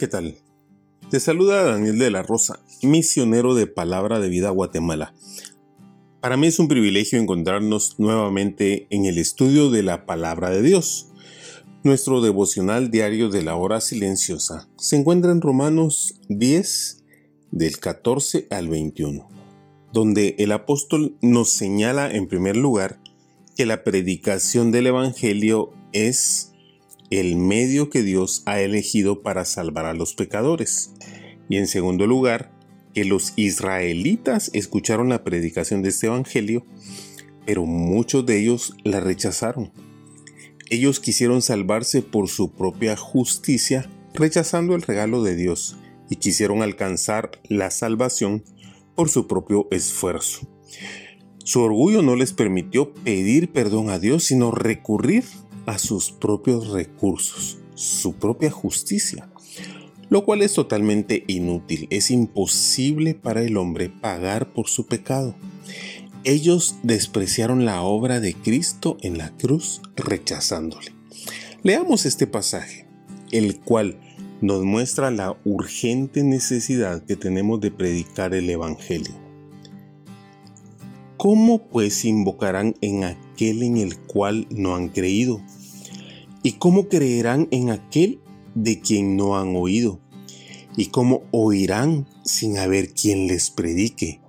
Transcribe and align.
¿Qué 0.00 0.08
tal? 0.08 0.38
Te 1.10 1.20
saluda 1.20 1.62
Daniel 1.62 1.98
de 1.98 2.10
la 2.10 2.22
Rosa, 2.22 2.58
misionero 2.80 3.54
de 3.54 3.66
Palabra 3.66 4.18
de 4.18 4.30
Vida 4.30 4.48
Guatemala. 4.48 5.12
Para 6.22 6.38
mí 6.38 6.46
es 6.46 6.58
un 6.58 6.68
privilegio 6.68 7.20
encontrarnos 7.20 7.96
nuevamente 7.98 8.86
en 8.88 9.04
el 9.04 9.18
estudio 9.18 9.68
de 9.68 9.82
la 9.82 10.06
Palabra 10.06 10.48
de 10.48 10.62
Dios. 10.62 11.08
Nuestro 11.84 12.22
devocional 12.22 12.90
diario 12.90 13.28
de 13.28 13.42
la 13.42 13.56
hora 13.56 13.82
silenciosa 13.82 14.70
se 14.78 14.96
encuentra 14.96 15.32
en 15.32 15.42
Romanos 15.42 16.18
10, 16.30 17.04
del 17.50 17.78
14 17.78 18.46
al 18.48 18.70
21, 18.70 19.28
donde 19.92 20.34
el 20.38 20.52
apóstol 20.52 21.18
nos 21.20 21.50
señala 21.50 22.10
en 22.10 22.26
primer 22.26 22.56
lugar 22.56 22.98
que 23.54 23.66
la 23.66 23.84
predicación 23.84 24.72
del 24.72 24.86
Evangelio 24.86 25.74
es 25.92 26.50
el 27.10 27.36
medio 27.36 27.90
que 27.90 28.02
Dios 28.02 28.42
ha 28.46 28.60
elegido 28.60 29.22
para 29.22 29.44
salvar 29.44 29.86
a 29.86 29.94
los 29.94 30.14
pecadores. 30.14 30.92
Y 31.48 31.56
en 31.56 31.66
segundo 31.66 32.06
lugar, 32.06 32.52
que 32.94 33.04
los 33.04 33.32
israelitas 33.36 34.50
escucharon 34.52 35.08
la 35.08 35.24
predicación 35.24 35.82
de 35.82 35.90
este 35.90 36.06
Evangelio, 36.06 36.64
pero 37.46 37.66
muchos 37.66 38.26
de 38.26 38.40
ellos 38.40 38.74
la 38.84 39.00
rechazaron. 39.00 39.72
Ellos 40.70 41.00
quisieron 41.00 41.42
salvarse 41.42 42.02
por 42.02 42.28
su 42.28 42.52
propia 42.52 42.96
justicia, 42.96 43.90
rechazando 44.14 44.76
el 44.76 44.82
regalo 44.82 45.22
de 45.24 45.34
Dios, 45.34 45.76
y 46.08 46.16
quisieron 46.16 46.62
alcanzar 46.62 47.30
la 47.48 47.70
salvación 47.70 48.44
por 48.94 49.08
su 49.08 49.26
propio 49.26 49.66
esfuerzo. 49.70 50.48
Su 51.42 51.62
orgullo 51.62 52.02
no 52.02 52.14
les 52.14 52.32
permitió 52.32 52.94
pedir 52.94 53.50
perdón 53.50 53.90
a 53.90 53.98
Dios, 53.98 54.24
sino 54.24 54.52
recurrir 54.52 55.24
a 55.70 55.78
sus 55.78 56.10
propios 56.10 56.70
recursos, 56.70 57.58
su 57.76 58.14
propia 58.14 58.50
justicia, 58.50 59.30
lo 60.08 60.24
cual 60.24 60.42
es 60.42 60.54
totalmente 60.54 61.22
inútil. 61.28 61.86
Es 61.90 62.10
imposible 62.10 63.14
para 63.14 63.42
el 63.42 63.56
hombre 63.56 63.88
pagar 63.88 64.52
por 64.52 64.68
su 64.68 64.86
pecado. 64.86 65.36
Ellos 66.24 66.74
despreciaron 66.82 67.64
la 67.64 67.82
obra 67.82 68.18
de 68.18 68.34
Cristo 68.34 68.96
en 69.00 69.16
la 69.16 69.30
cruz 69.36 69.80
rechazándole. 69.94 70.92
Leamos 71.62 72.04
este 72.04 72.26
pasaje, 72.26 72.86
el 73.30 73.60
cual 73.60 74.00
nos 74.40 74.64
muestra 74.64 75.12
la 75.12 75.36
urgente 75.44 76.24
necesidad 76.24 77.04
que 77.04 77.14
tenemos 77.14 77.60
de 77.60 77.70
predicar 77.70 78.34
el 78.34 78.50
Evangelio. 78.50 79.14
¿Cómo 81.16 81.68
pues 81.68 82.04
invocarán 82.04 82.74
en 82.80 83.04
aquel 83.04 83.62
en 83.62 83.76
el 83.76 83.98
cual 83.98 84.48
no 84.50 84.74
han 84.74 84.88
creído? 84.88 85.40
¿Y 86.42 86.52
cómo 86.52 86.88
creerán 86.88 87.48
en 87.50 87.70
aquel 87.70 88.20
de 88.54 88.80
quien 88.80 89.16
no 89.16 89.38
han 89.38 89.54
oído? 89.56 90.00
¿Y 90.76 90.86
cómo 90.86 91.24
oirán 91.32 92.06
sin 92.24 92.56
haber 92.56 92.94
quien 92.94 93.26
les 93.26 93.50
predique? 93.50 94.20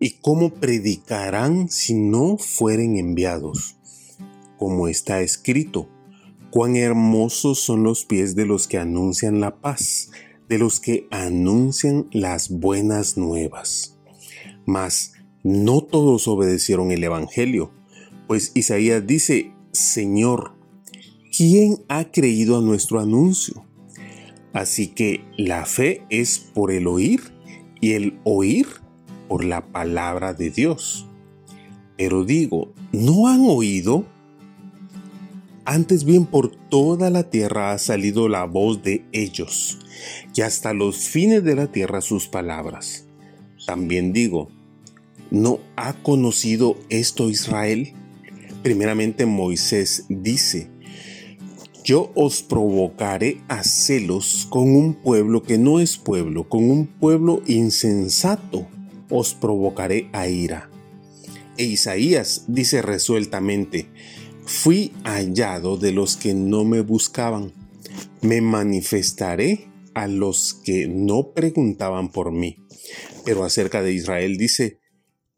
¿Y 0.00 0.18
cómo 0.20 0.54
predicarán 0.54 1.68
si 1.68 1.94
no 1.94 2.38
fueren 2.38 2.96
enviados? 2.96 3.76
Como 4.56 4.88
está 4.88 5.20
escrito, 5.20 5.88
cuán 6.50 6.74
hermosos 6.74 7.60
son 7.60 7.84
los 7.84 8.04
pies 8.04 8.34
de 8.34 8.46
los 8.46 8.66
que 8.66 8.78
anuncian 8.78 9.40
la 9.40 9.60
paz, 9.60 10.10
de 10.48 10.58
los 10.58 10.80
que 10.80 11.06
anuncian 11.10 12.08
las 12.10 12.50
buenas 12.50 13.16
nuevas. 13.16 13.96
Mas 14.66 15.12
no 15.44 15.82
todos 15.82 16.26
obedecieron 16.26 16.90
el 16.90 17.04
Evangelio, 17.04 17.70
pues 18.26 18.50
Isaías 18.54 19.06
dice, 19.06 19.52
Señor, 19.72 20.54
¿quién 21.36 21.84
ha 21.88 22.10
creído 22.10 22.58
a 22.58 22.62
nuestro 22.62 23.00
anuncio? 23.00 23.64
Así 24.52 24.88
que 24.88 25.24
la 25.36 25.66
fe 25.66 26.02
es 26.10 26.38
por 26.38 26.70
el 26.70 26.86
oír 26.86 27.32
y 27.80 27.92
el 27.92 28.20
oír 28.24 28.66
por 29.28 29.44
la 29.44 29.66
palabra 29.72 30.32
de 30.32 30.50
Dios. 30.50 31.08
Pero 31.96 32.24
digo, 32.24 32.72
¿no 32.92 33.26
han 33.26 33.40
oído? 33.40 34.06
Antes 35.64 36.04
bien 36.04 36.26
por 36.26 36.54
toda 36.68 37.10
la 37.10 37.30
tierra 37.30 37.72
ha 37.72 37.78
salido 37.78 38.28
la 38.28 38.44
voz 38.44 38.82
de 38.82 39.04
ellos, 39.12 39.78
y 40.34 40.42
hasta 40.42 40.74
los 40.74 41.08
fines 41.08 41.42
de 41.42 41.56
la 41.56 41.72
tierra 41.72 42.00
sus 42.00 42.28
palabras. 42.28 43.06
También 43.66 44.12
digo, 44.12 44.50
¿no 45.30 45.58
ha 45.76 45.94
conocido 45.94 46.76
esto 46.90 47.30
Israel? 47.30 47.94
Primeramente 48.62 49.24
Moisés 49.26 50.04
dice, 50.08 50.73
yo 51.84 52.10
os 52.14 52.42
provocaré 52.42 53.42
a 53.46 53.62
celos 53.62 54.46
con 54.48 54.74
un 54.74 54.94
pueblo 54.94 55.42
que 55.42 55.58
no 55.58 55.80
es 55.80 55.98
pueblo, 55.98 56.48
con 56.48 56.70
un 56.70 56.86
pueblo 56.86 57.42
insensato, 57.46 58.66
os 59.10 59.34
provocaré 59.34 60.08
a 60.12 60.26
ira. 60.26 60.70
E 61.58 61.64
Isaías 61.64 62.46
dice 62.48 62.80
resueltamente, 62.80 63.90
fui 64.46 64.92
hallado 65.04 65.76
de 65.76 65.92
los 65.92 66.16
que 66.16 66.32
no 66.32 66.64
me 66.64 66.80
buscaban, 66.80 67.52
me 68.22 68.40
manifestaré 68.40 69.68
a 69.92 70.08
los 70.08 70.54
que 70.54 70.88
no 70.88 71.32
preguntaban 71.32 72.10
por 72.10 72.32
mí. 72.32 72.56
Pero 73.26 73.44
acerca 73.44 73.82
de 73.82 73.92
Israel 73.92 74.38
dice, 74.38 74.80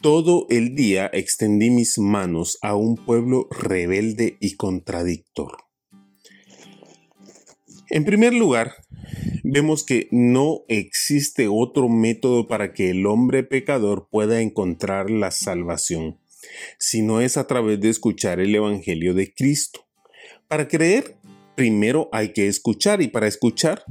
todo 0.00 0.46
el 0.50 0.74
día 0.74 1.08
extendí 1.12 1.70
mis 1.70 1.98
manos 1.98 2.58
a 2.62 2.74
un 2.74 2.96
pueblo 2.96 3.46
rebelde 3.50 4.36
y 4.40 4.56
contradictor. 4.56 5.71
En 7.92 8.06
primer 8.06 8.32
lugar, 8.32 8.72
vemos 9.44 9.84
que 9.84 10.08
no 10.10 10.62
existe 10.68 11.46
otro 11.46 11.90
método 11.90 12.48
para 12.48 12.72
que 12.72 12.88
el 12.88 13.04
hombre 13.04 13.42
pecador 13.42 14.08
pueda 14.10 14.40
encontrar 14.40 15.10
la 15.10 15.30
salvación, 15.30 16.18
sino 16.78 17.20
es 17.20 17.36
a 17.36 17.46
través 17.46 17.82
de 17.82 17.90
escuchar 17.90 18.40
el 18.40 18.54
Evangelio 18.54 19.12
de 19.12 19.34
Cristo. 19.34 19.84
Para 20.48 20.68
creer, 20.68 21.18
primero 21.54 22.08
hay 22.12 22.32
que 22.32 22.48
escuchar 22.48 23.02
y 23.02 23.08
para 23.08 23.26
escuchar 23.26 23.84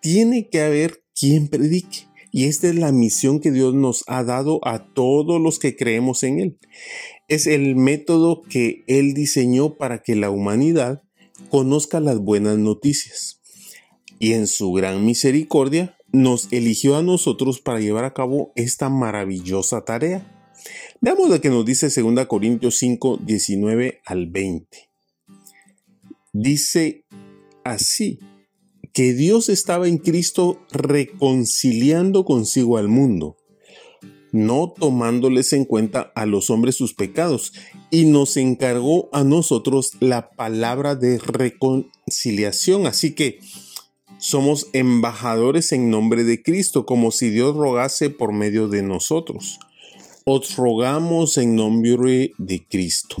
tiene 0.00 0.48
que 0.50 0.60
haber 0.60 1.04
quien 1.14 1.46
predique. 1.46 2.08
Y 2.32 2.46
esta 2.46 2.66
es 2.66 2.74
la 2.74 2.90
misión 2.90 3.38
que 3.38 3.52
Dios 3.52 3.72
nos 3.72 4.02
ha 4.08 4.24
dado 4.24 4.58
a 4.64 4.92
todos 4.92 5.40
los 5.40 5.60
que 5.60 5.76
creemos 5.76 6.24
en 6.24 6.40
Él. 6.40 6.58
Es 7.28 7.46
el 7.46 7.76
método 7.76 8.42
que 8.42 8.82
Él 8.88 9.14
diseñó 9.14 9.76
para 9.76 10.02
que 10.02 10.16
la 10.16 10.28
humanidad 10.28 11.04
conozca 11.48 12.00
las 12.00 12.18
buenas 12.18 12.58
noticias. 12.58 13.40
Y 14.18 14.32
en 14.32 14.46
su 14.46 14.72
gran 14.72 15.04
misericordia 15.04 15.96
nos 16.12 16.52
eligió 16.52 16.96
a 16.96 17.02
nosotros 17.02 17.60
para 17.60 17.80
llevar 17.80 18.04
a 18.04 18.14
cabo 18.14 18.52
esta 18.56 18.88
maravillosa 18.88 19.84
tarea. 19.84 20.54
Veamos 21.00 21.28
lo 21.28 21.40
que 21.40 21.50
nos 21.50 21.64
dice 21.64 21.88
2 21.88 22.26
Corintios 22.26 22.76
5, 22.78 23.20
19 23.22 24.00
al 24.04 24.26
20. 24.26 24.90
Dice 26.32 27.04
así, 27.64 28.18
que 28.98 29.14
Dios 29.14 29.48
estaba 29.48 29.86
en 29.86 29.98
Cristo 29.98 30.60
reconciliando 30.72 32.24
consigo 32.24 32.78
al 32.78 32.88
mundo, 32.88 33.36
no 34.32 34.74
tomándoles 34.78 35.52
en 35.52 35.64
cuenta 35.64 36.12
a 36.14 36.26
los 36.26 36.50
hombres 36.50 36.76
sus 36.76 36.94
pecados, 36.94 37.52
y 37.90 38.04
nos 38.04 38.36
encargó 38.36 39.08
a 39.12 39.24
nosotros 39.24 39.92
la 40.00 40.30
palabra 40.30 40.94
de 40.94 41.18
reconciliación. 41.18 42.86
Así 42.86 43.14
que 43.14 43.40
somos 44.18 44.66
embajadores 44.72 45.72
en 45.72 45.90
nombre 45.90 46.24
de 46.24 46.42
Cristo, 46.42 46.86
como 46.86 47.10
si 47.10 47.30
Dios 47.30 47.54
rogase 47.56 48.10
por 48.10 48.32
medio 48.32 48.68
de 48.68 48.82
nosotros. 48.82 49.58
Os 50.24 50.56
rogamos 50.56 51.38
en 51.38 51.54
nombre 51.54 52.32
de 52.36 52.66
Cristo. 52.66 53.16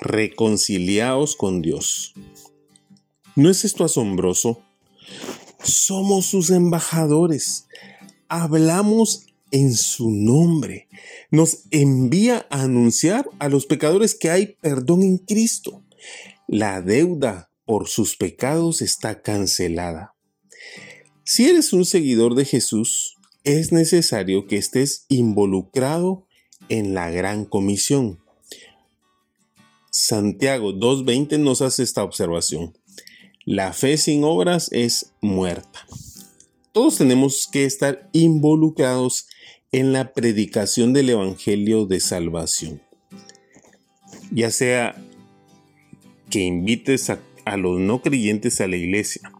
Reconciliaos 0.00 1.34
con 1.34 1.62
Dios. 1.62 2.14
¿No 3.34 3.50
es 3.50 3.64
esto 3.64 3.84
asombroso? 3.84 4.62
Somos 5.62 6.26
sus 6.26 6.50
embajadores. 6.50 7.66
Hablamos 8.28 9.26
en 9.50 9.74
su 9.74 10.10
nombre. 10.10 10.88
Nos 11.30 11.64
envía 11.70 12.46
a 12.50 12.62
anunciar 12.62 13.28
a 13.38 13.48
los 13.48 13.66
pecadores 13.66 14.14
que 14.14 14.30
hay 14.30 14.56
perdón 14.60 15.02
en 15.02 15.18
Cristo. 15.18 15.82
La 16.46 16.82
deuda 16.82 17.50
por 17.64 17.88
sus 17.88 18.16
pecados 18.16 18.82
está 18.82 19.22
cancelada. 19.22 20.14
Si 21.24 21.48
eres 21.48 21.72
un 21.72 21.84
seguidor 21.84 22.34
de 22.34 22.44
Jesús, 22.44 23.16
es 23.42 23.72
necesario 23.72 24.46
que 24.46 24.56
estés 24.56 25.06
involucrado 25.08 26.26
en 26.68 26.94
la 26.94 27.10
gran 27.10 27.44
comisión. 27.44 28.20
Santiago 29.90 30.72
2.20 30.72 31.38
nos 31.38 31.62
hace 31.62 31.82
esta 31.82 32.04
observación. 32.04 32.76
La 33.44 33.72
fe 33.72 33.96
sin 33.96 34.24
obras 34.24 34.68
es 34.72 35.12
muerta. 35.20 35.86
Todos 36.72 36.98
tenemos 36.98 37.48
que 37.50 37.64
estar 37.64 38.10
involucrados 38.12 39.28
en 39.72 39.92
la 39.92 40.12
predicación 40.12 40.92
del 40.92 41.10
Evangelio 41.10 41.86
de 41.86 42.00
Salvación. 42.00 42.82
Ya 44.30 44.50
sea 44.50 44.96
que 46.30 46.40
invites 46.40 47.10
a, 47.10 47.56
los 47.56 47.80
no 47.80 48.02
creyentes 48.02 48.60
a 48.60 48.68
la 48.68 48.76
iglesia, 48.76 49.32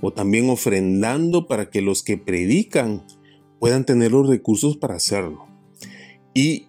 o 0.00 0.12
también 0.12 0.48
ofrendando 0.48 1.46
para 1.46 1.70
que 1.70 1.82
los 1.82 2.02
que 2.02 2.16
predican 2.16 3.04
puedan 3.58 3.84
tener 3.84 4.12
los 4.12 4.28
recursos 4.28 4.76
para 4.76 4.94
hacerlo. 4.94 5.46
Y 6.32 6.68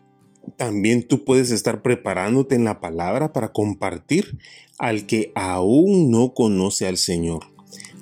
también 0.57 1.07
tú 1.07 1.23
puedes 1.23 1.51
estar 1.51 1.81
preparándote 1.81 2.55
en 2.55 2.65
la 2.65 2.79
palabra 2.79 3.31
para 3.31 3.53
compartir 3.53 4.37
al 4.77 5.05
que 5.05 5.31
aún 5.35 6.11
no 6.11 6.33
conoce 6.33 6.87
al 6.87 6.97
Señor. 6.97 7.45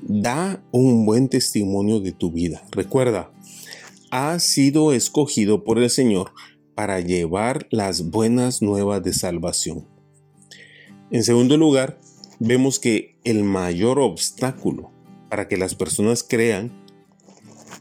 Da 0.01 0.63
un 0.71 1.05
buen 1.05 1.27
testimonio 1.27 1.99
de 1.99 2.13
tu 2.13 2.31
vida. 2.31 2.63
Recuerda, 2.71 3.31
has 4.11 4.43
sido 4.43 4.91
escogido 4.93 5.63
por 5.63 5.79
el 5.79 5.89
Señor 5.89 6.31
para 6.75 6.99
llevar 6.99 7.67
las 7.71 8.09
buenas 8.09 8.61
nuevas 8.61 9.03
de 9.03 9.13
salvación. 9.13 9.87
En 11.11 11.23
segundo 11.23 11.57
lugar, 11.57 11.99
vemos 12.39 12.79
que 12.79 13.17
el 13.23 13.43
mayor 13.43 13.99
obstáculo 13.99 14.91
para 15.29 15.47
que 15.47 15.57
las 15.57 15.75
personas 15.75 16.23
crean 16.23 16.71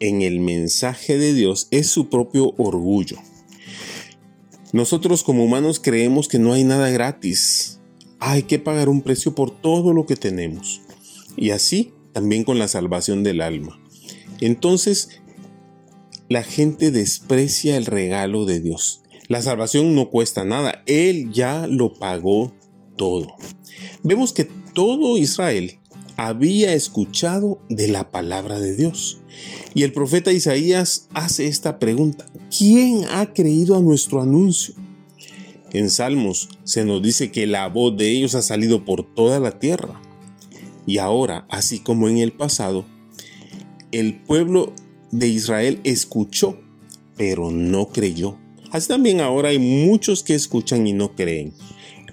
en 0.00 0.22
el 0.22 0.40
mensaje 0.40 1.18
de 1.18 1.34
Dios 1.34 1.68
es 1.70 1.88
su 1.88 2.08
propio 2.08 2.54
orgullo. 2.58 3.18
Nosotros 4.72 5.22
como 5.22 5.44
humanos 5.44 5.80
creemos 5.80 6.28
que 6.28 6.38
no 6.38 6.52
hay 6.52 6.64
nada 6.64 6.90
gratis. 6.90 7.80
Hay 8.20 8.42
que 8.42 8.58
pagar 8.58 8.88
un 8.88 9.02
precio 9.02 9.34
por 9.34 9.50
todo 9.50 9.92
lo 9.92 10.06
que 10.06 10.16
tenemos. 10.16 10.82
Y 11.36 11.50
así 11.50 11.92
también 12.12 12.44
con 12.44 12.58
la 12.58 12.68
salvación 12.68 13.22
del 13.22 13.40
alma. 13.40 13.80
Entonces, 14.40 15.20
la 16.28 16.42
gente 16.42 16.90
desprecia 16.90 17.76
el 17.76 17.86
regalo 17.86 18.44
de 18.44 18.60
Dios. 18.60 19.02
La 19.28 19.42
salvación 19.42 19.94
no 19.94 20.10
cuesta 20.10 20.44
nada. 20.44 20.82
Él 20.86 21.32
ya 21.32 21.66
lo 21.66 21.94
pagó 21.94 22.52
todo. 22.96 23.34
Vemos 24.02 24.32
que 24.32 24.44
todo 24.44 25.16
Israel 25.16 25.78
había 26.16 26.72
escuchado 26.74 27.60
de 27.68 27.88
la 27.88 28.10
palabra 28.10 28.58
de 28.58 28.74
Dios. 28.74 29.20
Y 29.74 29.84
el 29.84 29.92
profeta 29.92 30.32
Isaías 30.32 31.08
hace 31.14 31.46
esta 31.46 31.78
pregunta, 31.78 32.26
¿quién 32.56 33.04
ha 33.10 33.32
creído 33.32 33.76
a 33.76 33.80
nuestro 33.80 34.20
anuncio? 34.20 34.74
En 35.72 35.90
Salmos 35.90 36.48
se 36.64 36.84
nos 36.84 37.02
dice 37.02 37.30
que 37.30 37.46
la 37.46 37.68
voz 37.68 37.96
de 37.96 38.10
ellos 38.10 38.34
ha 38.34 38.42
salido 38.42 38.84
por 38.84 39.04
toda 39.14 39.38
la 39.38 39.58
tierra. 39.58 40.00
Y 40.86 40.98
ahora, 40.98 41.46
así 41.50 41.78
como 41.80 42.08
en 42.08 42.18
el 42.18 42.32
pasado, 42.32 42.86
el 43.92 44.18
pueblo 44.20 44.72
de 45.10 45.28
Israel 45.28 45.80
escuchó, 45.84 46.58
pero 47.16 47.50
no 47.50 47.88
creyó. 47.88 48.38
Así 48.70 48.88
también 48.88 49.20
ahora 49.20 49.48
hay 49.50 49.58
muchos 49.58 50.22
que 50.22 50.34
escuchan 50.34 50.86
y 50.86 50.92
no 50.92 51.14
creen. 51.14 51.54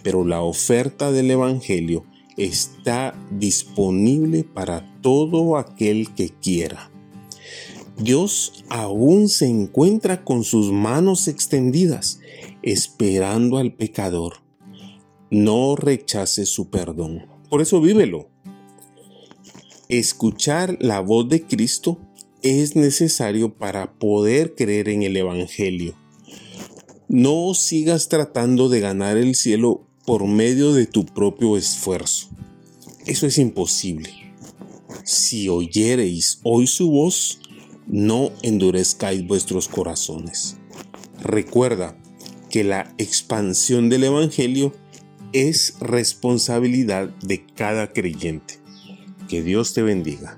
Pero 0.03 0.23
la 0.23 0.41
oferta 0.41 1.11
del 1.11 1.31
Evangelio 1.31 2.05
está 2.37 3.15
disponible 3.31 4.43
para 4.43 4.99
todo 5.01 5.57
aquel 5.57 6.13
que 6.13 6.29
quiera. 6.29 6.91
Dios 7.97 8.65
aún 8.69 9.29
se 9.29 9.47
encuentra 9.47 10.23
con 10.23 10.43
sus 10.43 10.71
manos 10.71 11.27
extendidas, 11.27 12.19
esperando 12.61 13.57
al 13.57 13.73
pecador. 13.73 14.43
No 15.31 15.75
rechace 15.75 16.45
su 16.45 16.69
perdón. 16.69 17.25
Por 17.49 17.61
eso 17.61 17.79
vívelo. 17.79 18.29
Escuchar 19.87 20.77
la 20.81 20.99
voz 20.99 21.29
de 21.29 21.43
Cristo 21.43 21.99
es 22.45 22.75
necesario 22.75 23.55
para 23.55 23.93
poder 23.93 24.53
creer 24.53 24.89
en 24.89 25.01
el 25.01 25.17
Evangelio. 25.17 25.95
No 27.07 27.55
sigas 27.55 28.07
tratando 28.07 28.69
de 28.69 28.81
ganar 28.81 29.17
el 29.17 29.33
cielo 29.33 29.87
por 30.05 30.27
medio 30.27 30.71
de 30.71 30.85
tu 30.85 31.07
propio 31.07 31.57
esfuerzo. 31.57 32.29
Eso 33.07 33.25
es 33.25 33.39
imposible. 33.39 34.11
Si 35.03 35.49
oyereis 35.49 36.39
hoy 36.43 36.67
su 36.67 36.91
voz, 36.91 37.39
no 37.87 38.31
endurezcáis 38.43 39.25
vuestros 39.25 39.67
corazones. 39.67 40.57
Recuerda 41.23 41.97
que 42.51 42.63
la 42.63 42.93
expansión 42.99 43.89
del 43.89 44.03
Evangelio 44.03 44.71
es 45.33 45.77
responsabilidad 45.79 47.09
de 47.23 47.43
cada 47.43 47.91
creyente. 47.91 48.59
Que 49.27 49.41
Dios 49.41 49.73
te 49.73 49.81
bendiga. 49.81 50.37